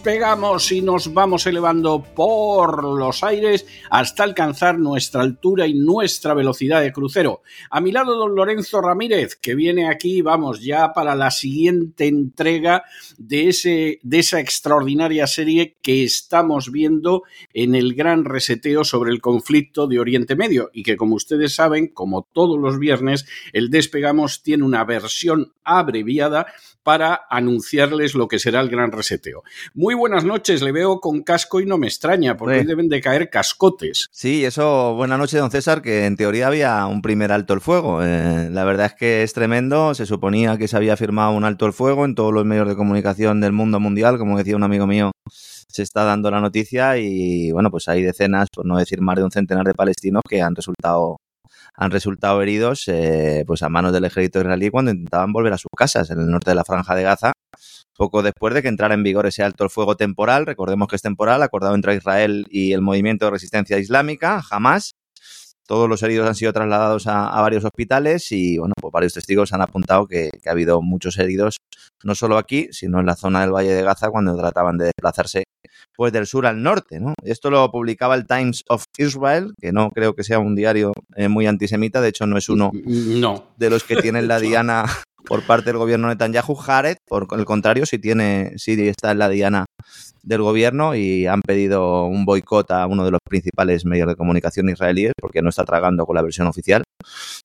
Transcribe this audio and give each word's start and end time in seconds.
despegamos 0.00 0.72
y 0.72 0.80
nos 0.80 1.12
vamos 1.12 1.46
elevando 1.46 2.02
por 2.02 2.84
los 2.84 3.22
aires 3.22 3.66
hasta 3.90 4.24
alcanzar 4.24 4.78
nuestra 4.78 5.20
altura 5.20 5.66
y 5.66 5.74
nuestra 5.74 6.32
velocidad 6.32 6.80
de 6.80 6.90
crucero. 6.90 7.42
A 7.68 7.82
mi 7.82 7.92
lado, 7.92 8.16
don 8.16 8.34
Lorenzo 8.34 8.80
Ramírez, 8.80 9.36
que 9.36 9.54
viene 9.54 9.90
aquí, 9.90 10.22
vamos, 10.22 10.62
ya 10.62 10.94
para 10.94 11.14
la 11.14 11.30
siguiente 11.30 12.06
entrega 12.06 12.82
de, 13.18 13.48
ese, 13.48 14.00
de 14.02 14.20
esa 14.20 14.40
extraordinaria 14.40 15.26
serie 15.26 15.76
que 15.82 16.02
estamos 16.02 16.72
viendo 16.72 17.24
en 17.52 17.74
el 17.74 17.92
gran 17.92 18.24
reseteo 18.24 18.84
sobre 18.84 19.10
el 19.10 19.20
conflicto 19.20 19.86
de 19.86 20.00
Oriente 20.00 20.34
Medio 20.34 20.70
y 20.72 20.82
que, 20.82 20.96
como 20.96 21.14
ustedes 21.14 21.54
saben, 21.54 21.88
como 21.88 22.26
todos 22.32 22.58
los 22.58 22.78
viernes, 22.78 23.26
el 23.52 23.68
Despegamos 23.68 24.42
tiene 24.42 24.64
una 24.64 24.82
versión 24.82 25.52
abreviada 25.62 26.46
para 26.82 27.26
anunciarles 27.28 28.14
lo 28.14 28.28
que 28.28 28.38
será 28.38 28.60
el 28.60 28.68
gran 28.68 28.92
reseteo. 28.92 29.42
Muy 29.74 29.89
buenas 29.94 30.24
noches, 30.24 30.62
le 30.62 30.72
veo 30.72 31.00
con 31.00 31.22
casco 31.22 31.60
y 31.60 31.66
no 31.66 31.78
me 31.78 31.86
extraña, 31.86 32.36
porque 32.36 32.58
hoy 32.58 32.64
deben 32.64 32.88
de 32.88 33.00
caer 33.00 33.30
cascotes. 33.30 34.08
Sí, 34.10 34.44
eso, 34.44 34.94
buenas 34.94 35.18
noches, 35.18 35.40
don 35.40 35.50
César, 35.50 35.82
que 35.82 36.06
en 36.06 36.16
teoría 36.16 36.46
había 36.46 36.86
un 36.86 37.02
primer 37.02 37.32
alto 37.32 37.54
el 37.54 37.60
fuego. 37.60 38.02
Eh, 38.02 38.48
la 38.50 38.64
verdad 38.64 38.86
es 38.86 38.94
que 38.94 39.22
es 39.22 39.32
tremendo, 39.32 39.94
se 39.94 40.06
suponía 40.06 40.58
que 40.58 40.68
se 40.68 40.76
había 40.76 40.96
firmado 40.96 41.32
un 41.32 41.44
alto 41.44 41.66
el 41.66 41.72
fuego 41.72 42.04
en 42.04 42.14
todos 42.14 42.32
los 42.32 42.44
medios 42.44 42.68
de 42.68 42.76
comunicación 42.76 43.40
del 43.40 43.52
mundo 43.52 43.80
mundial, 43.80 44.18
como 44.18 44.36
decía 44.38 44.56
un 44.56 44.62
amigo 44.62 44.86
mío, 44.86 45.12
se 45.28 45.82
está 45.82 46.04
dando 46.04 46.30
la 46.30 46.40
noticia 46.40 46.96
y 46.98 47.52
bueno, 47.52 47.70
pues 47.70 47.88
hay 47.88 48.02
decenas, 48.02 48.48
por 48.52 48.66
no 48.66 48.76
decir 48.76 49.00
más 49.00 49.16
de 49.16 49.24
un 49.24 49.30
centenar 49.30 49.66
de 49.66 49.74
palestinos 49.74 50.22
que 50.28 50.42
han 50.42 50.54
resultado 50.54 51.16
han 51.74 51.90
resultado 51.90 52.40
heridos 52.42 52.88
eh, 52.88 53.44
pues 53.46 53.62
a 53.62 53.68
manos 53.68 53.92
del 53.92 54.04
ejército 54.04 54.40
israelí 54.40 54.70
cuando 54.70 54.90
intentaban 54.90 55.32
volver 55.32 55.52
a 55.52 55.58
sus 55.58 55.70
casas 55.76 56.10
en 56.10 56.20
el 56.20 56.30
norte 56.30 56.50
de 56.50 56.54
la 56.54 56.64
franja 56.64 56.94
de 56.94 57.02
Gaza, 57.02 57.32
poco 57.96 58.22
después 58.22 58.54
de 58.54 58.62
que 58.62 58.68
entrara 58.68 58.94
en 58.94 59.02
vigor 59.02 59.26
ese 59.26 59.42
alto 59.42 59.64
el 59.64 59.70
fuego 59.70 59.96
temporal, 59.96 60.46
recordemos 60.46 60.88
que 60.88 60.96
es 60.96 61.02
temporal, 61.02 61.42
acordado 61.42 61.74
entre 61.74 61.94
Israel 61.94 62.46
y 62.50 62.72
el 62.72 62.80
movimiento 62.80 63.26
de 63.26 63.32
resistencia 63.32 63.78
islámica, 63.78 64.42
jamás. 64.42 64.94
Todos 65.66 65.88
los 65.88 66.02
heridos 66.02 66.26
han 66.26 66.34
sido 66.34 66.52
trasladados 66.52 67.06
a, 67.06 67.28
a 67.28 67.40
varios 67.42 67.64
hospitales 67.64 68.32
y, 68.32 68.58
bueno, 68.58 68.74
varios 68.90 69.14
testigos 69.14 69.52
han 69.52 69.62
apuntado 69.62 70.06
que, 70.06 70.30
que, 70.42 70.48
ha 70.48 70.52
habido 70.52 70.82
muchos 70.82 71.18
heridos, 71.18 71.56
no 72.04 72.14
solo 72.14 72.38
aquí, 72.38 72.68
sino 72.72 73.00
en 73.00 73.06
la 73.06 73.16
zona 73.16 73.40
del 73.40 73.52
Valle 73.52 73.72
de 73.72 73.82
Gaza 73.82 74.10
cuando 74.10 74.36
trataban 74.36 74.78
de 74.78 74.86
desplazarse 74.86 75.44
pues 75.96 76.12
del 76.12 76.26
sur 76.26 76.46
al 76.46 76.62
norte, 76.62 76.98
¿no? 76.98 77.14
Esto 77.22 77.50
lo 77.50 77.70
publicaba 77.70 78.14
el 78.14 78.26
Times 78.26 78.64
of 78.68 78.84
Israel, 78.96 79.52
que 79.60 79.72
no 79.72 79.90
creo 79.90 80.14
que 80.14 80.24
sea 80.24 80.38
un 80.38 80.54
diario 80.54 80.92
eh, 81.14 81.28
muy 81.28 81.46
antisemita, 81.46 82.00
de 82.00 82.08
hecho 82.08 82.26
no 82.26 82.38
es 82.38 82.48
uno 82.48 82.70
no. 82.72 83.52
de 83.56 83.70
los 83.70 83.84
que 83.84 83.96
tienen 83.96 84.26
la 84.26 84.40
diana 84.40 84.86
por 85.26 85.42
parte 85.42 85.66
del 85.66 85.76
gobierno 85.76 86.08
Netanyahu. 86.08 86.54
Jared, 86.54 86.96
por 87.10 87.26
el 87.36 87.44
contrario, 87.44 87.86
sí 87.86 87.98
tiene, 87.98 88.52
sí 88.56 88.80
está 88.86 89.10
en 89.10 89.18
la 89.18 89.28
diana 89.28 89.66
del 90.22 90.42
gobierno 90.42 90.94
y 90.94 91.26
han 91.26 91.42
pedido 91.42 92.04
un 92.04 92.24
boicot 92.24 92.70
a 92.70 92.86
uno 92.86 93.04
de 93.04 93.10
los 93.10 93.18
principales 93.28 93.84
medios 93.84 94.06
de 94.06 94.14
comunicación 94.14 94.68
israelíes 94.68 95.12
porque 95.20 95.42
no 95.42 95.48
está 95.48 95.64
tragando 95.64 96.06
con 96.06 96.14
la 96.14 96.22
versión 96.22 96.46
oficial. 96.46 96.84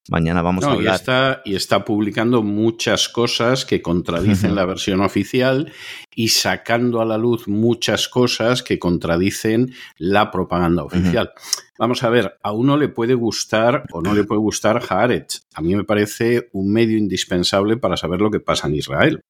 Mañana 0.07 0.43
vamos 0.43 0.65
no, 0.65 0.69
a 0.69 0.73
hablar. 0.73 0.93
Y 0.93 0.95
está, 0.95 1.41
y 1.45 1.55
está 1.55 1.83
publicando 1.83 2.43
muchas 2.43 3.09
cosas 3.09 3.65
que 3.65 3.81
contradicen 3.81 4.53
la 4.53 4.65
versión 4.65 5.01
oficial 5.01 5.71
y 6.13 6.27
sacando 6.27 7.01
a 7.01 7.05
la 7.05 7.17
luz 7.17 7.47
muchas 7.47 8.07
cosas 8.07 8.61
que 8.61 8.77
contradicen 8.77 9.73
la 9.97 10.29
propaganda 10.29 10.83
oficial. 10.83 11.31
Uh 11.35 11.39
-huh. 11.39 11.63
Vamos 11.79 12.03
a 12.03 12.09
ver, 12.09 12.37
a 12.43 12.51
uno 12.51 12.77
le 12.77 12.89
puede 12.89 13.15
gustar 13.15 13.85
o 13.91 14.01
no 14.01 14.13
le 14.13 14.25
puede 14.25 14.39
gustar 14.39 14.81
Haaretz. 14.87 15.41
A 15.55 15.61
mí 15.61 15.75
me 15.75 15.83
parece 15.83 16.49
un 16.53 16.71
medio 16.71 16.97
indispensable 16.97 17.77
para 17.77 17.97
saber 17.97 18.21
lo 18.21 18.29
que 18.29 18.39
pasa 18.39 18.67
en 18.67 18.75
Israel. 18.75 19.21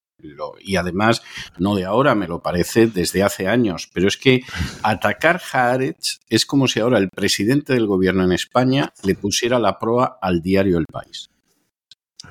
Y 0.60 0.76
además, 0.76 1.22
no 1.58 1.74
de 1.74 1.84
ahora, 1.84 2.14
me 2.14 2.26
lo 2.26 2.42
parece 2.42 2.86
desde 2.86 3.22
hace 3.22 3.48
años. 3.48 3.88
Pero 3.92 4.08
es 4.08 4.16
que 4.16 4.42
atacar 4.82 5.40
Haaretz 5.52 6.20
es 6.28 6.46
como 6.46 6.68
si 6.68 6.80
ahora 6.80 6.98
el 6.98 7.10
presidente 7.10 7.74
del 7.74 7.86
gobierno 7.86 8.24
en 8.24 8.32
España 8.32 8.92
le 9.04 9.14
pusiera 9.14 9.58
la 9.58 9.78
proa 9.78 10.18
al 10.20 10.40
diario 10.40 10.78
El 10.78 10.86
País. 10.86 11.30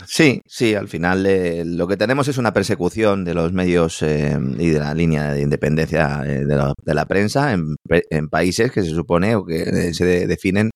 Sí, 0.07 0.41
sí, 0.45 0.75
al 0.75 0.88
final 0.88 1.25
eh, 1.25 1.63
lo 1.66 1.88
que 1.88 1.97
tenemos 1.97 2.28
es 2.28 2.38
una 2.38 2.53
persecución 2.53 3.25
de 3.25 3.33
los 3.33 3.53
medios 3.53 4.01
eh, 4.01 4.38
y 4.57 4.69
de 4.69 4.79
la 4.79 4.94
línea 4.94 5.33
de 5.33 5.41
independencia 5.41 6.22
eh, 6.25 6.45
de, 6.45 6.56
la, 6.56 6.73
de, 6.83 6.94
la, 6.94 7.06
prensa 7.06 7.53
en, 7.53 7.75
en, 7.89 8.29
países 8.29 8.72
que 8.72 8.84
se 8.84 8.91
supone 8.91 9.35
o 9.35 9.45
que 9.45 9.94
se 9.94 10.05
de, 10.05 10.28
definen 10.28 10.69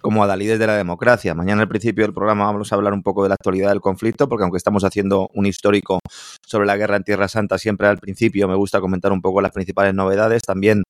como 0.00 0.24
adalides 0.24 0.58
de 0.58 0.66
la 0.66 0.76
democracia. 0.76 1.34
Mañana 1.34 1.62
al 1.62 1.68
principio 1.68 2.04
del 2.04 2.14
programa 2.14 2.46
vamos 2.46 2.72
a 2.72 2.74
hablar 2.74 2.92
un 2.92 3.02
poco 3.02 3.22
de 3.22 3.28
la 3.28 3.34
actualidad 3.34 3.70
del 3.70 3.80
conflicto, 3.80 4.28
porque 4.28 4.42
aunque 4.42 4.58
estamos 4.58 4.84
haciendo 4.84 5.28
un 5.34 5.46
histórico 5.46 6.00
sobre 6.44 6.66
la 6.66 6.76
guerra 6.76 6.96
en 6.96 7.04
Tierra 7.04 7.28
Santa, 7.28 7.58
siempre 7.58 7.86
al 7.86 7.98
principio 7.98 8.48
me 8.48 8.56
gusta 8.56 8.80
comentar 8.80 9.12
un 9.12 9.22
poco 9.22 9.40
las 9.40 9.52
principales 9.52 9.94
novedades. 9.94 10.42
También 10.42 10.82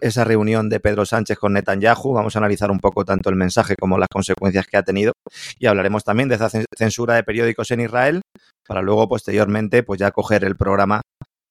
esa 0.00 0.24
reunión 0.24 0.68
de 0.68 0.80
Pedro 0.80 1.04
Sánchez 1.04 1.38
con 1.38 1.52
Netanyahu. 1.52 2.12
Vamos 2.12 2.36
a 2.36 2.38
analizar 2.38 2.70
un 2.70 2.80
poco 2.80 3.04
tanto 3.04 3.30
el 3.30 3.36
mensaje 3.36 3.74
como 3.78 3.98
las 3.98 4.08
consecuencias 4.10 4.66
que 4.66 4.76
ha 4.76 4.82
tenido 4.82 5.12
y 5.58 5.66
hablaremos 5.66 6.04
también 6.04 6.28
de 6.28 6.36
esa 6.36 6.50
censura 6.76 7.14
de 7.14 7.24
periódicos 7.24 7.70
en 7.70 7.80
Israel 7.80 8.22
para 8.66 8.82
luego 8.82 9.08
posteriormente 9.08 9.82
pues 9.82 9.98
ya 9.98 10.10
coger 10.10 10.44
el 10.44 10.56
programa. 10.56 11.02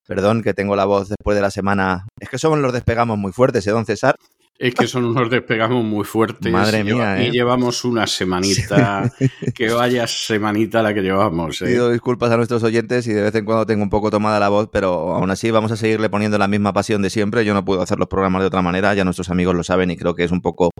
Perdón 0.08 0.42
que 0.42 0.54
tengo 0.54 0.76
la 0.78 0.86
voz 0.86 1.10
después 1.10 1.36
de 1.36 1.42
la 1.42 1.52
semana. 1.52 2.08
Es 2.20 2.30
que 2.30 2.38
somos 2.38 2.60
los 2.60 2.72
despegamos 2.72 3.18
muy 3.18 3.34
fuertes, 3.34 3.68
¿eh, 3.68 3.72
don 3.72 3.86
César? 3.86 4.16
Es 4.60 4.74
que 4.74 4.88
son 4.88 5.06
unos 5.06 5.30
despegamos 5.30 5.84
muy 5.84 6.04
fuertes. 6.04 6.52
Madre 6.52 6.84
mía, 6.84 7.22
y, 7.22 7.28
¿eh? 7.28 7.32
llevamos 7.32 7.86
una 7.86 8.08
semanita. 8.08 9.12
Que 9.54 9.70
vaya 9.70 10.06
semanita 10.08 10.82
la 10.82 10.94
que 10.94 11.02
llevamos. 11.02 11.62
¿eh? 11.62 11.66
Pido 11.66 11.90
disculpas 11.92 12.32
a 12.32 12.38
nuestros 12.38 12.64
oyentes 12.64 13.08
y 13.08 13.14
de 13.14 13.24
vez 13.24 13.36
en 13.36 13.46
cuando 13.46 13.66
tengo 13.66 13.84
un 13.84 13.90
poco 13.90 14.12
tomada 14.12 14.40
la 14.40 14.50
voz, 14.50 14.70
pero 14.72 15.16
aún 15.16 15.32
así 15.32 15.50
vamos 15.52 15.72
a 15.72 15.78
seguirle 15.78 16.10
poniendo 16.10 16.38
la 16.38 16.48
misma 16.48 16.74
pasión 16.74 17.02
de 17.02 17.10
siempre. 17.10 17.44
Yo 17.44 17.54
no 17.54 17.66
puedo 17.66 17.82
hacer 17.82 17.98
los 17.98 18.08
programas 18.08 18.42
de 18.42 18.48
otra 18.48 18.62
manera, 18.62 18.94
ya 18.94 19.04
nuestros 19.04 19.30
amigos 19.30 19.56
lo 19.56 19.64
saben 19.64 19.90
y 19.90 19.98
creo 19.98 20.16
que 20.16 20.24
es 20.24 20.32
un 20.32 20.42
poco 20.42 20.72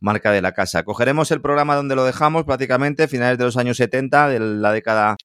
marca 0.00 0.30
de 0.32 0.42
la 0.42 0.52
casa. 0.52 0.82
Cogeremos 0.84 1.30
el 1.30 1.40
programa 1.40 1.74
donde 1.74 1.96
lo 1.96 2.04
dejamos 2.04 2.44
prácticamente, 2.44 3.08
finales 3.08 3.38
de 3.38 3.44
los 3.44 3.56
años 3.56 3.76
70, 3.76 4.28
de 4.28 4.40
la 4.40 4.72
década 4.72 5.16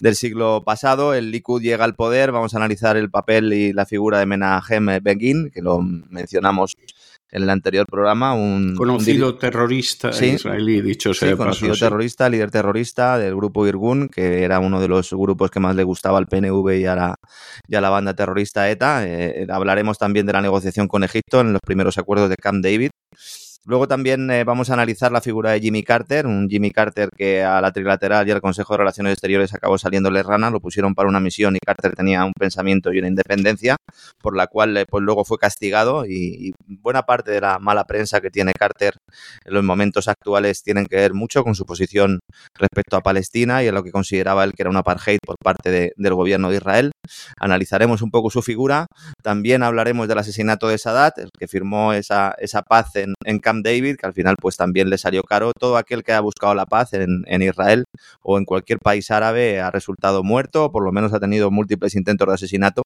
del 0.00 0.14
siglo 0.14 0.62
pasado. 0.64 1.14
El 1.14 1.30
Likud 1.30 1.62
llega 1.62 1.84
al 1.84 1.94
poder, 1.94 2.32
vamos 2.32 2.54
a 2.54 2.58
analizar 2.58 2.96
el 2.96 3.10
papel 3.10 3.52
y 3.52 3.72
la 3.72 3.86
figura 3.86 4.18
de 4.18 4.26
Menahem 4.26 4.86
Begin, 5.02 5.50
que 5.50 5.62
lo 5.62 5.80
mencionamos 5.80 6.76
en 7.32 7.42
el 7.42 7.50
anterior 7.50 7.86
programa. 7.86 8.34
Un 8.34 8.76
conocido 8.76 9.30
un 9.30 9.38
terrorista 9.38 10.12
sí, 10.12 10.26
israelí, 10.26 10.82
dicho 10.82 11.14
sea 11.14 11.30
sí, 11.30 11.36
conocido 11.36 11.74
terrorista, 11.74 12.28
líder 12.28 12.50
terrorista 12.50 13.18
del 13.18 13.34
grupo 13.34 13.66
Irgun, 13.66 14.08
que 14.08 14.44
era 14.44 14.60
uno 14.60 14.80
de 14.80 14.88
los 14.88 15.10
grupos 15.12 15.50
que 15.50 15.58
más 15.58 15.74
le 15.74 15.82
gustaba 15.82 16.18
al 16.18 16.26
PNV 16.26 16.78
y 16.78 16.86
a 16.86 16.94
la, 16.94 17.14
y 17.66 17.74
a 17.74 17.80
la 17.80 17.90
banda 17.90 18.14
terrorista 18.14 18.70
ETA. 18.70 19.06
Eh, 19.06 19.46
hablaremos 19.48 19.98
también 19.98 20.26
de 20.26 20.34
la 20.34 20.42
negociación 20.42 20.86
con 20.86 21.02
Egipto 21.02 21.40
en 21.40 21.54
los 21.54 21.60
primeros 21.64 21.96
acuerdos 21.98 22.28
de 22.28 22.36
Camp 22.36 22.62
David. 22.62 22.90
Luego 23.64 23.86
también 23.86 24.28
eh, 24.32 24.42
vamos 24.42 24.70
a 24.70 24.72
analizar 24.72 25.12
la 25.12 25.20
figura 25.20 25.52
de 25.52 25.60
Jimmy 25.60 25.84
Carter, 25.84 26.26
un 26.26 26.48
Jimmy 26.50 26.72
Carter 26.72 27.08
que 27.16 27.44
a 27.44 27.60
la 27.60 27.70
trilateral 27.70 28.26
y 28.26 28.32
al 28.32 28.40
Consejo 28.40 28.74
de 28.74 28.78
Relaciones 28.78 29.12
Exteriores 29.12 29.54
acabó 29.54 29.78
saliéndole 29.78 30.24
rana, 30.24 30.50
lo 30.50 30.58
pusieron 30.58 30.96
para 30.96 31.08
una 31.08 31.20
misión 31.20 31.54
y 31.54 31.60
Carter 31.64 31.94
tenía 31.94 32.24
un 32.24 32.32
pensamiento 32.32 32.92
y 32.92 32.98
una 32.98 33.06
independencia, 33.06 33.76
por 34.20 34.36
la 34.36 34.48
cual 34.48 34.76
eh, 34.76 34.84
pues 34.88 35.04
luego 35.04 35.24
fue 35.24 35.38
castigado 35.38 36.04
y, 36.06 36.52
buena 36.66 37.02
parte 37.02 37.30
de 37.30 37.40
la 37.40 37.60
mala 37.60 37.84
prensa 37.84 38.20
que 38.20 38.30
tiene 38.30 38.52
Carter 38.52 38.94
en 39.44 39.54
los 39.54 39.62
momentos 39.62 40.08
actuales 40.08 40.62
tienen 40.62 40.86
que 40.86 40.96
ver 40.96 41.14
mucho 41.14 41.44
con 41.44 41.54
su 41.54 41.64
posición 41.64 42.18
respecto 42.58 42.96
a 42.96 43.00
Palestina 43.02 43.62
y 43.62 43.68
a 43.68 43.72
lo 43.72 43.84
que 43.84 43.92
consideraba 43.92 44.42
él 44.42 44.52
que 44.56 44.62
era 44.62 44.70
un 44.70 44.76
apartheid 44.76 45.18
por 45.24 45.36
parte 45.42 45.70
de, 45.70 45.92
del 45.96 46.14
gobierno 46.14 46.50
de 46.50 46.56
Israel. 46.56 46.90
Analizaremos 47.38 48.02
un 48.02 48.10
poco 48.10 48.30
su 48.30 48.42
figura, 48.42 48.86
también 49.22 49.62
hablaremos 49.62 50.08
del 50.08 50.18
asesinato 50.18 50.66
de 50.68 50.78
Sadat, 50.78 51.18
el 51.18 51.28
que 51.38 51.46
firmó 51.46 51.92
esa, 51.92 52.34
esa 52.38 52.62
paz 52.62 52.96
en, 52.96 53.14
en 53.24 53.38
David, 53.60 53.96
que 53.96 54.06
al 54.06 54.14
final 54.14 54.36
pues 54.40 54.56
también 54.56 54.88
le 54.88 54.96
salió 54.96 55.22
caro. 55.24 55.52
Todo 55.52 55.76
aquel 55.76 56.02
que 56.02 56.12
ha 56.12 56.20
buscado 56.20 56.54
la 56.54 56.64
paz 56.64 56.94
en, 56.94 57.24
en, 57.26 57.42
Israel 57.42 57.84
o 58.22 58.38
en 58.38 58.46
cualquier 58.46 58.78
país 58.78 59.10
árabe 59.10 59.60
ha 59.60 59.70
resultado 59.70 60.22
muerto, 60.22 60.64
o 60.64 60.72
por 60.72 60.84
lo 60.84 60.92
menos 60.92 61.12
ha 61.12 61.20
tenido 61.20 61.50
múltiples 61.50 61.94
intentos 61.94 62.26
de 62.28 62.34
asesinato. 62.34 62.82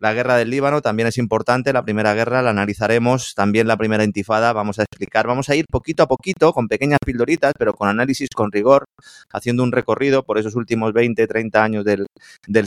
La 0.00 0.12
guerra 0.12 0.36
del 0.36 0.50
Líbano 0.50 0.82
también 0.82 1.06
es 1.06 1.18
importante, 1.18 1.72
la 1.72 1.84
primera 1.84 2.14
guerra 2.14 2.42
la 2.42 2.50
analizaremos, 2.50 3.34
también 3.34 3.68
la 3.68 3.76
primera 3.76 4.04
intifada, 4.04 4.52
vamos 4.52 4.78
a 4.78 4.82
explicar, 4.82 5.26
vamos 5.26 5.48
a 5.48 5.54
ir 5.54 5.66
poquito 5.70 6.02
a 6.02 6.08
poquito, 6.08 6.52
con 6.52 6.66
pequeñas 6.66 6.98
pildoritas, 7.04 7.52
pero 7.56 7.74
con 7.74 7.88
análisis, 7.88 8.28
con 8.34 8.50
rigor, 8.50 8.83
haciendo 9.32 9.62
un 9.62 9.72
recorrido 9.72 10.24
por 10.24 10.38
esos 10.38 10.54
últimos 10.54 10.92
20, 10.92 11.26
30 11.26 11.64
años 11.64 11.84
del, 11.84 12.06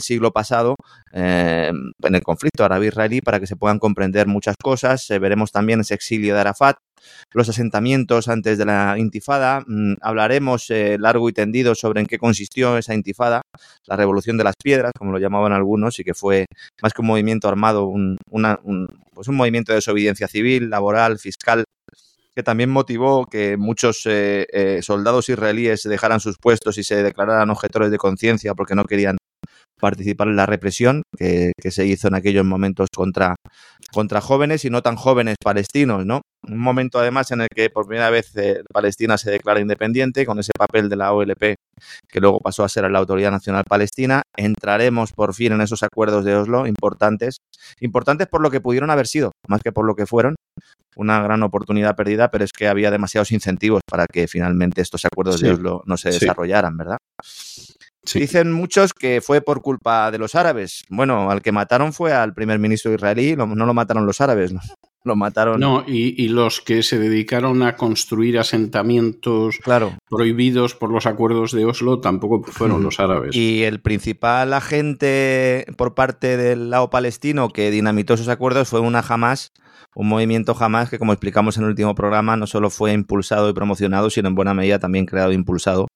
siglo 0.00 0.32
pasado 0.32 0.76
eh, 1.12 1.72
en 2.02 2.14
el 2.14 2.22
conflicto 2.22 2.64
árabe-israelí 2.64 3.20
para 3.20 3.40
que 3.40 3.46
se 3.46 3.56
puedan 3.56 3.78
comprender 3.78 4.26
muchas 4.26 4.56
cosas. 4.62 5.10
Eh, 5.10 5.18
veremos 5.18 5.50
también 5.50 5.80
ese 5.80 5.94
exilio 5.94 6.34
de 6.34 6.40
Arafat, 6.40 6.76
los 7.32 7.48
asentamientos 7.48 8.28
antes 8.28 8.58
de 8.58 8.64
la 8.64 8.96
intifada. 8.98 9.62
Mm, 9.66 9.94
hablaremos 10.00 10.70
eh, 10.70 10.96
largo 10.98 11.28
y 11.28 11.32
tendido 11.32 11.74
sobre 11.74 12.00
en 12.00 12.06
qué 12.06 12.18
consistió 12.18 12.78
esa 12.78 12.94
intifada, 12.94 13.42
la 13.86 13.96
revolución 13.96 14.36
de 14.36 14.44
las 14.44 14.54
piedras, 14.62 14.92
como 14.96 15.12
lo 15.12 15.18
llamaban 15.18 15.52
algunos, 15.52 15.98
y 15.98 16.04
que 16.04 16.14
fue 16.14 16.46
más 16.82 16.92
que 16.92 17.00
un 17.00 17.08
movimiento 17.08 17.48
armado, 17.48 17.86
un, 17.86 18.18
un, 18.30 18.88
pues 19.14 19.28
un 19.28 19.36
movimiento 19.36 19.72
de 19.72 19.76
desobediencia 19.76 20.28
civil, 20.28 20.70
laboral, 20.70 21.18
fiscal, 21.18 21.64
que 22.38 22.44
también 22.44 22.70
motivó 22.70 23.26
que 23.26 23.56
muchos 23.56 24.02
eh, 24.06 24.46
eh, 24.52 24.78
soldados 24.80 25.28
israelíes 25.28 25.82
dejaran 25.82 26.20
sus 26.20 26.36
puestos 26.38 26.78
y 26.78 26.84
se 26.84 27.02
declararan 27.02 27.50
objetores 27.50 27.90
de 27.90 27.98
conciencia 27.98 28.54
porque 28.54 28.76
no 28.76 28.84
querían 28.84 29.16
participar 29.80 30.28
en 30.28 30.36
la 30.36 30.46
represión 30.46 31.02
que, 31.16 31.50
se 31.68 31.84
hizo 31.84 32.06
en 32.06 32.14
aquellos 32.14 32.44
momentos 32.44 32.90
contra, 32.94 33.34
contra 33.92 34.20
jóvenes 34.20 34.64
y 34.64 34.70
no 34.70 34.82
tan 34.82 34.94
jóvenes 34.94 35.34
palestinos, 35.42 36.06
¿no? 36.06 36.20
Un 36.46 36.58
momento 36.58 37.00
además 37.00 37.32
en 37.32 37.40
el 37.40 37.48
que 37.52 37.70
por 37.70 37.88
primera 37.88 38.08
vez 38.10 38.30
eh, 38.36 38.62
Palestina 38.72 39.18
se 39.18 39.32
declara 39.32 39.58
independiente 39.58 40.24
con 40.24 40.38
ese 40.38 40.52
papel 40.56 40.88
de 40.88 40.94
la 40.94 41.12
OLP 41.12 41.56
que 42.08 42.20
luego 42.20 42.38
pasó 42.38 42.62
a 42.62 42.68
ser 42.68 42.88
la 42.88 43.00
Autoridad 43.00 43.32
Nacional 43.32 43.64
Palestina. 43.68 44.22
Entraremos 44.36 45.12
por 45.12 45.34
fin 45.34 45.52
en 45.52 45.60
esos 45.60 45.82
acuerdos 45.82 46.24
de 46.24 46.36
Oslo 46.36 46.68
importantes, 46.68 47.38
importantes 47.80 48.28
por 48.28 48.40
lo 48.40 48.50
que 48.50 48.60
pudieron 48.60 48.90
haber 48.90 49.08
sido, 49.08 49.32
más 49.48 49.60
que 49.60 49.72
por 49.72 49.84
lo 49.84 49.96
que 49.96 50.06
fueron. 50.06 50.36
Una 50.96 51.22
gran 51.22 51.42
oportunidad 51.42 51.94
perdida, 51.94 52.30
pero 52.30 52.44
es 52.44 52.52
que 52.52 52.66
había 52.66 52.90
demasiados 52.90 53.30
incentivos 53.30 53.82
para 53.88 54.06
que 54.06 54.26
finalmente 54.26 54.80
estos 54.80 55.04
acuerdos 55.04 55.38
sí. 55.38 55.46
de 55.46 55.52
Oslo 55.52 55.82
no 55.86 55.96
se 55.96 56.10
desarrollaran. 56.10 56.76
¿verdad? 56.76 56.98
Sí. 57.22 58.20
Dicen 58.20 58.52
muchos 58.52 58.94
que 58.94 59.20
fue 59.20 59.40
por 59.40 59.62
culpa 59.62 60.10
de 60.10 60.18
los 60.18 60.34
árabes. 60.34 60.82
Bueno, 60.88 61.30
al 61.30 61.42
que 61.42 61.52
mataron 61.52 61.92
fue 61.92 62.12
al 62.12 62.34
primer 62.34 62.58
ministro 62.58 62.92
israelí, 62.92 63.36
no 63.36 63.46
lo 63.46 63.74
mataron 63.74 64.06
los 64.06 64.20
árabes, 64.20 64.52
¿no? 64.52 64.60
Lo 65.04 65.16
mataron. 65.16 65.60
No, 65.60 65.84
y, 65.86 66.22
y, 66.22 66.28
los 66.28 66.60
que 66.60 66.82
se 66.82 66.98
dedicaron 66.98 67.62
a 67.62 67.76
construir 67.76 68.38
asentamientos 68.38 69.58
claro. 69.62 69.96
prohibidos 70.08 70.74
por 70.74 70.90
los 70.92 71.06
acuerdos 71.06 71.52
de 71.52 71.64
Oslo 71.64 72.00
tampoco 72.00 72.42
fueron 72.42 72.82
los 72.82 73.00
árabes. 73.00 73.34
Y 73.34 73.62
el 73.62 73.80
principal 73.80 74.52
agente 74.52 75.66
por 75.76 75.94
parte 75.94 76.36
del 76.36 76.70
lado 76.70 76.90
palestino 76.90 77.48
que 77.50 77.70
dinamitó 77.70 78.14
esos 78.14 78.28
acuerdos 78.28 78.68
fue 78.68 78.80
una 78.80 79.00
Hamas, 79.00 79.52
un 79.94 80.08
movimiento 80.08 80.56
Hamas 80.58 80.90
que, 80.90 80.98
como 80.98 81.12
explicamos 81.12 81.56
en 81.56 81.64
el 81.64 81.70
último 81.70 81.94
programa, 81.94 82.36
no 82.36 82.46
solo 82.46 82.68
fue 82.68 82.92
impulsado 82.92 83.48
y 83.48 83.52
promocionado, 83.52 84.10
sino 84.10 84.28
en 84.28 84.34
buena 84.34 84.54
medida 84.54 84.78
también 84.78 85.06
creado 85.06 85.30
e 85.30 85.34
impulsado, 85.34 85.86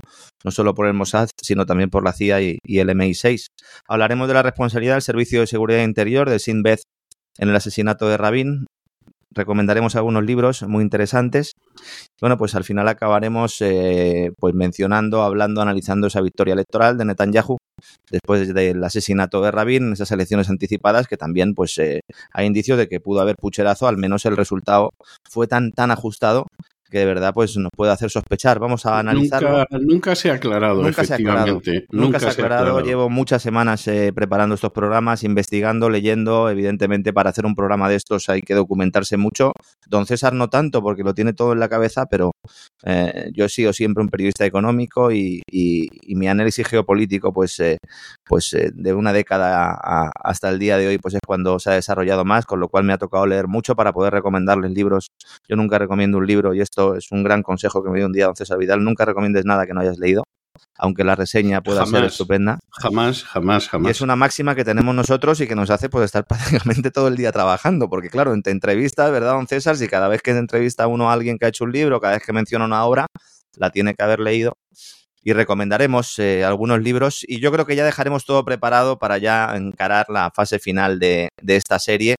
no 0.44 0.50
solo 0.50 0.74
por 0.74 0.86
el 0.86 0.94
Mossad, 0.94 1.28
sino 1.40 1.66
también 1.66 1.90
por 1.90 2.04
la 2.04 2.12
CIA 2.12 2.40
y, 2.40 2.58
y 2.64 2.78
el 2.78 2.88
MI6. 2.88 3.46
Hablaremos 3.88 4.28
de 4.28 4.34
la 4.34 4.42
responsabilidad 4.42 4.94
del 4.94 5.02
Servicio 5.02 5.40
de 5.40 5.46
Seguridad 5.46 5.82
Interior 5.82 6.30
de 6.30 6.38
Shin 6.38 6.62
Bet 6.62 6.80
en 7.38 7.48
el 7.48 7.56
asesinato 7.56 8.08
de 8.08 8.16
Rabin, 8.16 8.66
recomendaremos 9.34 9.96
algunos 9.96 10.24
libros 10.24 10.62
muy 10.62 10.82
interesantes. 10.82 11.52
Bueno, 12.20 12.36
pues 12.38 12.54
al 12.54 12.64
final 12.64 12.88
acabaremos 12.88 13.56
eh, 13.60 14.32
pues 14.38 14.54
mencionando, 14.54 15.22
hablando, 15.22 15.60
analizando 15.60 16.06
esa 16.06 16.20
victoria 16.20 16.54
electoral 16.54 16.98
de 16.98 17.04
Netanyahu 17.04 17.58
después 18.10 18.52
del 18.54 18.82
asesinato 18.84 19.42
de 19.42 19.50
Rabin, 19.50 19.92
esas 19.92 20.10
elecciones 20.12 20.48
anticipadas 20.50 21.06
que 21.06 21.16
también 21.16 21.54
pues 21.54 21.78
eh, 21.78 22.00
hay 22.32 22.46
indicios 22.46 22.78
de 22.78 22.88
que 22.88 23.00
pudo 23.00 23.20
haber 23.20 23.36
pucherazo, 23.36 23.88
al 23.88 23.96
menos 23.96 24.24
el 24.26 24.36
resultado 24.36 24.90
fue 25.28 25.46
tan 25.46 25.72
tan 25.72 25.90
ajustado 25.90 26.46
que 26.92 26.98
de 26.98 27.06
verdad 27.06 27.32
pues 27.34 27.56
nos 27.56 27.70
puede 27.74 27.90
hacer 27.90 28.10
sospechar. 28.10 28.58
Vamos 28.60 28.84
a 28.86 28.98
analizarlo. 28.98 29.58
Nunca, 29.58 29.78
nunca 29.80 30.14
se 30.14 30.30
ha 30.30 30.34
aclarado, 30.34 30.82
nunca 30.82 31.04
se 31.04 31.14
ha 31.14 31.16
aclarado. 31.16 31.54
Nunca, 31.54 31.70
nunca 31.90 32.20
se 32.20 32.26
ha 32.26 32.30
aclarado. 32.30 32.62
aclarado. 32.62 32.86
Llevo 32.86 33.08
muchas 33.08 33.42
semanas 33.42 33.88
eh, 33.88 34.12
preparando 34.14 34.54
estos 34.54 34.70
programas, 34.72 35.24
investigando, 35.24 35.88
leyendo. 35.88 36.50
Evidentemente, 36.50 37.12
para 37.12 37.30
hacer 37.30 37.46
un 37.46 37.54
programa 37.54 37.88
de 37.88 37.96
estos 37.96 38.28
hay 38.28 38.42
que 38.42 38.54
documentarse 38.54 39.16
mucho. 39.16 39.52
Don 39.88 40.06
César 40.06 40.34
no 40.34 40.48
tanto, 40.48 40.82
porque 40.82 41.02
lo 41.02 41.14
tiene 41.14 41.32
todo 41.32 41.52
en 41.52 41.60
la 41.60 41.68
cabeza, 41.68 42.06
pero 42.06 42.32
eh, 42.84 43.30
yo 43.32 43.46
he 43.46 43.48
sido 43.48 43.72
siempre 43.72 44.02
un 44.02 44.10
periodista 44.10 44.44
económico 44.44 45.10
y, 45.10 45.42
y, 45.50 45.88
y 46.02 46.14
mi 46.14 46.28
análisis 46.28 46.66
geopolítico, 46.68 47.32
pues, 47.32 47.58
eh, 47.60 47.78
pues 48.24 48.54
de 48.74 48.94
una 48.94 49.14
década 49.14 49.72
a, 49.72 50.10
hasta 50.22 50.50
el 50.50 50.58
día 50.58 50.76
de 50.76 50.88
hoy, 50.88 50.98
pues 50.98 51.14
es 51.14 51.20
cuando 51.26 51.58
se 51.58 51.70
ha 51.70 51.74
desarrollado 51.74 52.26
más, 52.26 52.44
con 52.44 52.60
lo 52.60 52.68
cual 52.68 52.84
me 52.84 52.92
ha 52.92 52.98
tocado 52.98 53.26
leer 53.26 53.48
mucho 53.48 53.74
para 53.74 53.92
poder 53.92 54.12
recomendarles 54.12 54.72
libros. 54.72 55.08
Yo 55.48 55.56
nunca 55.56 55.78
recomiendo 55.78 56.18
un 56.18 56.26
libro 56.26 56.52
y 56.54 56.60
esto 56.60 56.81
es 56.96 57.10
un 57.12 57.22
gran 57.22 57.42
consejo 57.42 57.82
que 57.82 57.90
me 57.90 57.98
dio 57.98 58.06
un 58.06 58.12
día 58.12 58.26
don 58.26 58.36
César 58.36 58.58
Vidal. 58.58 58.82
Nunca 58.84 59.04
recomiendes 59.04 59.44
nada 59.44 59.66
que 59.66 59.74
no 59.74 59.80
hayas 59.80 59.98
leído, 59.98 60.24
aunque 60.76 61.04
la 61.04 61.14
reseña 61.14 61.60
pueda 61.60 61.84
jamás, 61.84 62.00
ser 62.00 62.04
estupenda. 62.04 62.58
Jamás, 62.70 63.24
jamás, 63.24 63.68
jamás. 63.68 63.88
Y 63.88 63.90
es 63.90 64.00
una 64.00 64.16
máxima 64.16 64.54
que 64.54 64.64
tenemos 64.64 64.94
nosotros 64.94 65.40
y 65.40 65.46
que 65.46 65.54
nos 65.54 65.70
hace 65.70 65.88
pues, 65.88 66.06
estar 66.06 66.24
prácticamente 66.28 66.90
todo 66.90 67.08
el 67.08 67.16
día 67.16 67.32
trabajando, 67.32 67.88
porque 67.88 68.10
claro, 68.10 68.34
entre 68.34 68.52
entrevistas, 68.52 69.10
¿verdad, 69.10 69.32
don 69.32 69.46
César? 69.46 69.76
Si 69.76 69.88
cada 69.88 70.08
vez 70.08 70.22
que 70.22 70.32
entrevista 70.32 70.84
a 70.84 70.86
uno 70.86 71.10
a 71.10 71.12
alguien 71.12 71.38
que 71.38 71.46
ha 71.46 71.48
hecho 71.48 71.64
un 71.64 71.72
libro, 71.72 72.00
cada 72.00 72.14
vez 72.14 72.22
que 72.24 72.32
menciona 72.32 72.64
una 72.64 72.84
obra, 72.84 73.06
la 73.56 73.70
tiene 73.70 73.94
que 73.94 74.02
haber 74.02 74.20
leído 74.20 74.54
y 75.22 75.32
recomendaremos 75.32 76.18
eh, 76.18 76.44
algunos 76.44 76.82
libros 76.82 77.24
y 77.26 77.40
yo 77.40 77.52
creo 77.52 77.64
que 77.64 77.76
ya 77.76 77.84
dejaremos 77.84 78.24
todo 78.24 78.44
preparado 78.44 78.98
para 78.98 79.18
ya 79.18 79.54
encarar 79.54 80.06
la 80.08 80.30
fase 80.34 80.58
final 80.58 80.98
de, 80.98 81.28
de 81.40 81.56
esta 81.56 81.78
serie 81.78 82.16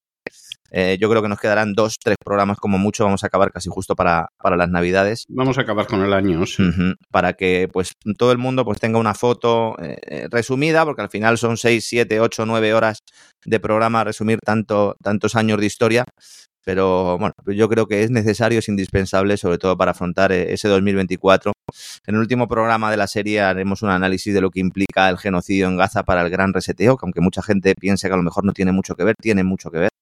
eh, 0.75 0.97
yo 0.99 1.07
creo 1.07 1.21
que 1.21 1.29
nos 1.29 1.39
quedarán 1.39 1.73
dos, 1.73 1.97
tres 2.03 2.17
programas 2.23 2.57
como 2.57 2.79
mucho. 2.79 3.03
Vamos 3.05 3.23
a 3.23 3.27
acabar 3.27 3.51
casi 3.51 3.69
justo 3.69 3.95
para, 3.95 4.29
para 4.41 4.57
las 4.57 4.69
Navidades. 4.69 5.25
Vamos 5.29 5.59
a 5.59 5.61
acabar 5.61 5.85
con 5.85 6.01
el 6.01 6.11
año, 6.13 6.43
sí. 6.47 6.63
Uh 6.63 6.65
-huh. 6.65 6.95
Para 7.11 7.33
que 7.33 7.69
pues 7.71 7.91
todo 8.17 8.31
el 8.31 8.39
mundo 8.39 8.65
pues 8.65 8.79
tenga 8.79 8.97
una 8.97 9.13
foto 9.13 9.75
eh, 9.79 10.27
resumida, 10.31 10.83
porque 10.83 11.03
al 11.03 11.09
final 11.09 11.37
son 11.37 11.57
seis, 11.57 11.85
siete, 11.87 12.19
ocho, 12.19 12.47
nueve 12.47 12.73
horas 12.73 13.03
de 13.45 13.59
programa 13.59 14.03
resumir 14.03 14.39
tanto, 14.43 14.95
tantos 15.03 15.35
años 15.35 15.59
de 15.59 15.67
historia. 15.67 16.05
Pero 16.65 17.17
bueno, 17.19 17.33
yo 17.45 17.69
creo 17.69 17.85
que 17.87 18.03
es 18.03 18.09
necesario, 18.09 18.59
es 18.59 18.69
indispensable, 18.69 19.37
sobre 19.37 19.57
todo 19.57 19.77
para 19.77 19.91
afrontar 19.91 20.31
eh, 20.31 20.53
ese 20.53 20.69
2024. 20.69 21.51
En 22.07 22.15
el 22.15 22.21
último 22.21 22.47
programa 22.47 22.89
de 22.89 22.97
la 22.97 23.07
serie 23.07 23.41
haremos 23.41 23.83
un 23.83 23.89
análisis 23.89 24.33
de 24.33 24.41
lo 24.41 24.49
que 24.49 24.61
implica 24.61 25.09
el 25.09 25.17
genocidio 25.19 25.67
en 25.67 25.77
Gaza 25.77 26.03
para 26.03 26.21
el 26.21 26.31
gran 26.31 26.51
reseteo, 26.51 26.97
que 26.97 27.05
aunque 27.05 27.21
mucha 27.21 27.43
gente 27.43 27.75
piense 27.75 28.07
que 28.07 28.13
a 28.13 28.17
lo 28.17 28.23
mejor 28.23 28.43
no 28.43 28.53
tiene 28.53 28.71
mucho 28.71 28.95
que 28.95 29.03
ver, 29.03 29.15
tiene 29.21 29.43
mucho 29.43 29.69
que 29.69 29.79
ver 29.79 29.92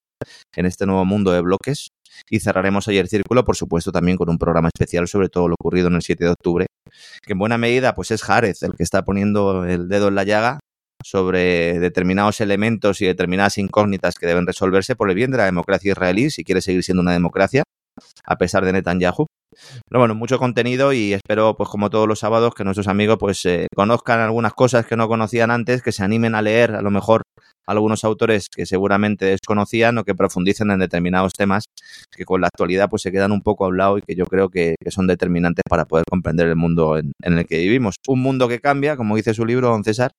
en 0.55 0.65
este 0.65 0.85
nuevo 0.85 1.05
mundo 1.05 1.31
de 1.31 1.41
bloques. 1.41 1.89
Y 2.29 2.39
cerraremos 2.39 2.87
ayer 2.87 3.07
círculo, 3.07 3.43
por 3.43 3.55
supuesto, 3.55 3.91
también 3.91 4.17
con 4.17 4.29
un 4.29 4.37
programa 4.37 4.69
especial 4.73 5.07
sobre 5.07 5.29
todo 5.29 5.47
lo 5.47 5.55
ocurrido 5.55 5.87
en 5.87 5.95
el 5.95 6.01
7 6.01 6.23
de 6.23 6.29
octubre, 6.29 6.65
que 7.23 7.33
en 7.33 7.39
buena 7.39 7.57
medida 7.57 7.95
pues 7.95 8.11
es 8.11 8.21
Jarez 8.21 8.63
el 8.63 8.73
que 8.73 8.83
está 8.83 9.03
poniendo 9.03 9.65
el 9.65 9.87
dedo 9.87 10.09
en 10.09 10.15
la 10.15 10.23
llaga 10.23 10.59
sobre 11.03 11.79
determinados 11.79 12.41
elementos 12.41 13.01
y 13.01 13.05
determinadas 13.05 13.57
incógnitas 13.57 14.15
que 14.15 14.27
deben 14.27 14.45
resolverse 14.45 14.95
por 14.95 15.09
el 15.09 15.15
bien 15.15 15.31
de 15.31 15.37
la 15.37 15.45
democracia 15.45 15.91
israelí, 15.91 16.29
si 16.29 16.43
quiere 16.43 16.61
seguir 16.61 16.83
siendo 16.83 17.01
una 17.01 17.13
democracia, 17.13 17.63
a 18.23 18.37
pesar 18.37 18.65
de 18.65 18.73
Netanyahu. 18.73 19.25
Pero 19.87 19.99
bueno, 19.99 20.15
mucho 20.15 20.37
contenido 20.37 20.93
y 20.93 21.13
espero, 21.13 21.55
pues 21.55 21.69
como 21.69 21.89
todos 21.89 22.07
los 22.07 22.19
sábados, 22.19 22.53
que 22.55 22.63
nuestros 22.63 22.87
amigos 22.87 23.17
pues 23.19 23.45
eh, 23.45 23.67
conozcan 23.75 24.19
algunas 24.19 24.53
cosas 24.53 24.85
que 24.85 24.95
no 24.95 25.07
conocían 25.07 25.51
antes, 25.51 25.81
que 25.81 25.91
se 25.91 26.03
animen 26.03 26.35
a 26.35 26.41
leer 26.41 26.75
a 26.75 26.81
lo 26.81 26.91
mejor 26.91 27.23
algunos 27.67 28.03
autores 28.03 28.47
que 28.49 28.65
seguramente 28.65 29.25
desconocían 29.25 29.97
o 29.97 30.03
que 30.03 30.15
profundicen 30.15 30.71
en 30.71 30.79
determinados 30.79 31.33
temas 31.33 31.65
que 32.11 32.25
con 32.25 32.41
la 32.41 32.47
actualidad 32.47 32.89
pues 32.89 33.01
se 33.03 33.11
quedan 33.11 33.31
un 33.31 33.41
poco 33.41 33.65
a 33.65 33.67
un 33.67 33.77
lado 33.77 33.97
y 33.97 34.01
que 34.01 34.15
yo 34.15 34.25
creo 34.25 34.49
que, 34.49 34.75
son 34.89 35.07
determinantes 35.07 35.63
para 35.69 35.85
poder 35.85 36.03
comprender 36.09 36.47
el 36.47 36.55
mundo 36.57 36.97
en, 36.97 37.13
en, 37.23 37.37
el 37.37 37.45
que 37.45 37.59
vivimos. 37.59 37.95
Un 38.07 38.21
mundo 38.21 38.49
que 38.49 38.59
cambia, 38.59 38.97
como 38.97 39.15
dice 39.15 39.33
su 39.33 39.45
libro, 39.45 39.69
don 39.69 39.85
César, 39.85 40.11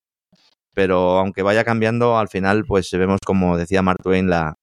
pero 0.74 1.18
aunque 1.18 1.42
vaya 1.42 1.64
cambiando, 1.64 2.18
al 2.18 2.28
final 2.28 2.64
pues 2.64 2.90
vemos, 2.92 3.18
como 3.24 3.58
decía 3.58 3.82
Mark 3.82 4.02
Twain, 4.02 4.30
la, 4.30 4.54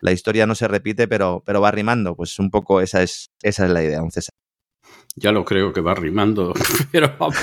la 0.00 0.12
historia 0.12 0.46
no 0.46 0.54
se 0.54 0.68
repite, 0.68 1.08
pero, 1.08 1.42
pero 1.44 1.60
va 1.60 1.70
rimando. 1.70 2.14
Pues 2.14 2.38
un 2.38 2.50
poco 2.50 2.80
esa 2.80 3.02
es, 3.02 3.30
esa 3.42 3.66
es 3.66 3.70
la 3.70 3.82
idea, 3.82 3.98
don 3.98 4.10
César. 4.10 4.34
Ya 5.16 5.32
lo 5.32 5.44
creo 5.44 5.72
que 5.72 5.80
va 5.80 5.94
rimando, 5.94 6.54
pero 6.92 7.12
vamos, 7.18 7.36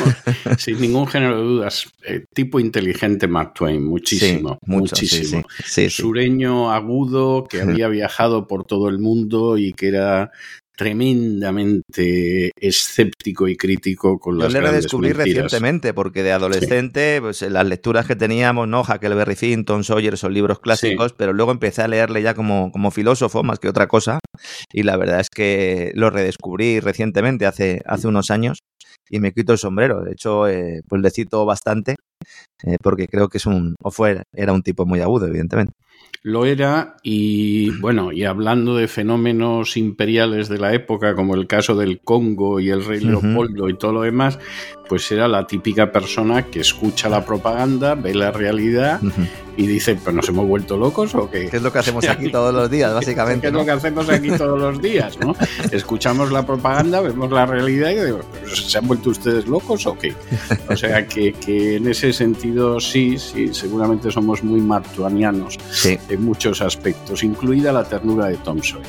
sin 0.57 0.79
ningún 0.79 1.07
género 1.07 1.37
de 1.37 1.43
dudas, 1.43 1.91
eh, 2.07 2.23
tipo 2.33 2.59
inteligente 2.59 3.27
Mark 3.27 3.53
Twain, 3.53 3.83
muchísimo, 3.83 4.57
muchísimo. 4.65 5.43
Sureño 5.89 6.71
agudo 6.71 7.43
que 7.43 7.61
había 7.61 7.89
viajado 7.89 8.47
por 8.47 8.63
todo 8.63 8.87
el 8.87 8.99
mundo 8.99 9.57
y 9.57 9.73
que 9.73 9.89
era 9.89 10.31
tremendamente 10.75 12.51
escéptico 12.55 13.47
y 13.47 13.55
crítico 13.55 14.19
con 14.19 14.37
las 14.37 14.51
Yo 14.51 14.59
le 14.59 14.67
redescubrí 14.67 15.13
recientemente, 15.13 15.93
porque 15.93 16.23
de 16.23 16.31
adolescente, 16.31 17.19
pues 17.21 17.41
las 17.41 17.65
lecturas 17.65 18.05
que 18.05 18.15
teníamos, 18.15 18.67
¿no? 18.67 18.81
Huckleberry 18.81 19.35
Finn, 19.35 19.65
Tom 19.65 19.83
Sawyer, 19.83 20.17
son 20.17 20.33
libros 20.33 20.59
clásicos, 20.59 21.13
pero 21.13 21.33
luego 21.33 21.51
empecé 21.51 21.81
a 21.81 21.87
leerle 21.87 22.21
ya 22.21 22.33
como, 22.33 22.71
como 22.71 22.91
filósofo 22.91 23.43
más 23.43 23.59
que 23.59 23.69
otra 23.69 23.87
cosa, 23.87 24.19
y 24.71 24.83
la 24.83 24.97
verdad 24.97 25.19
es 25.19 25.29
que 25.29 25.91
lo 25.95 26.09
redescubrí 26.09 26.79
recientemente, 26.79 27.45
hace, 27.45 27.81
hace 27.85 28.07
unos 28.07 28.29
años, 28.31 28.59
y 29.09 29.19
me 29.19 29.31
quito 29.31 29.53
el 29.53 29.59
sombrero. 29.59 30.03
De 30.03 30.11
hecho, 30.13 30.47
eh, 30.47 30.81
pues 30.87 31.01
le 31.01 31.09
cito 31.11 31.45
bastante, 31.45 31.95
eh, 32.63 32.77
porque 32.81 33.07
creo 33.07 33.29
que 33.29 33.37
es 33.37 33.45
un, 33.45 33.75
o 33.81 33.91
fue, 33.91 34.23
era 34.33 34.53
un 34.53 34.63
tipo 34.63 34.85
muy 34.85 35.01
agudo, 35.01 35.27
evidentemente. 35.27 35.73
Lo 36.21 36.45
era 36.45 36.97
y 37.03 37.69
bueno, 37.79 38.11
y 38.11 38.23
hablando 38.23 38.75
de 38.75 38.87
fenómenos 38.87 39.77
imperiales 39.77 40.49
de 40.49 40.57
la 40.57 40.73
época, 40.73 41.15
como 41.15 41.35
el 41.35 41.47
caso 41.47 41.75
del 41.75 41.99
Congo 41.99 42.59
y 42.59 42.69
el 42.69 42.83
rey 42.83 42.99
Leopoldo 43.01 43.69
y 43.69 43.77
todo 43.77 43.93
lo 43.93 44.01
demás, 44.01 44.39
pues 44.87 45.11
era 45.11 45.27
la 45.27 45.45
típica 45.47 45.91
persona 45.91 46.43
que 46.43 46.61
escucha 46.61 47.09
la 47.09 47.25
propaganda, 47.25 47.95
ve 47.95 48.13
la 48.13 48.31
realidad 48.31 48.99
y 49.57 49.67
dice, 49.67 49.95
pues 49.95 50.15
nos 50.15 50.27
hemos 50.29 50.47
vuelto 50.47 50.77
locos 50.77 51.15
o 51.15 51.29
qué. 51.29 51.47
¿Qué 51.49 51.57
es 51.57 51.63
lo 51.63 51.71
que 51.71 51.79
hacemos 51.79 52.05
aquí 52.09 52.29
todos 52.29 52.53
los 52.53 52.69
días, 52.69 52.93
básicamente? 52.93 53.41
¿Qué 53.41 53.47
es 53.47 53.53
lo 53.53 53.65
que 53.65 53.71
hacemos 53.71 54.09
aquí 54.09 54.29
todos 54.31 54.59
los 54.59 54.81
días? 54.81 55.17
¿no? 55.19 55.35
Escuchamos 55.71 56.31
la 56.31 56.45
propaganda, 56.45 57.01
vemos 57.01 57.31
la 57.31 57.45
realidad 57.45 57.91
y 57.91 58.05
digo, 58.05 58.19
¿se 58.53 58.77
han 58.77 58.87
vuelto 58.87 59.09
ustedes 59.09 59.47
locos 59.47 59.85
o 59.85 59.97
qué? 59.97 60.13
O 60.69 60.75
sea 60.75 61.07
que, 61.07 61.33
que 61.33 61.77
en 61.77 61.87
ese 61.87 62.13
sentido 62.13 62.79
sí, 62.79 63.17
sí, 63.17 63.53
seguramente 63.53 64.11
somos 64.11 64.43
muy 64.43 64.61
martuanianos 64.61 65.57
en 65.85 66.23
muchos 66.23 66.61
aspectos, 66.61 67.23
incluida 67.23 67.71
la 67.71 67.83
ternura 67.83 68.27
de 68.27 68.37
Tom 68.37 68.61
Sawyer. 68.61 68.85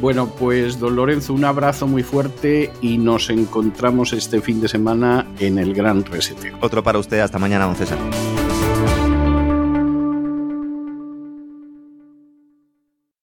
Bueno, 0.00 0.28
pues 0.38 0.78
don 0.78 0.96
Lorenzo, 0.96 1.34
un 1.34 1.44
abrazo 1.44 1.86
muy 1.86 2.02
fuerte 2.02 2.72
y 2.80 2.98
nos 2.98 3.30
encontramos 3.30 4.12
este 4.12 4.40
fin 4.40 4.60
de 4.60 4.68
semana 4.68 5.26
en 5.38 5.58
el 5.58 5.74
Gran 5.74 6.04
Reseteo. 6.04 6.56
Otro 6.60 6.82
para 6.82 6.98
usted, 6.98 7.20
hasta 7.20 7.38
mañana, 7.38 7.66
don 7.66 7.76
César. 7.76 7.98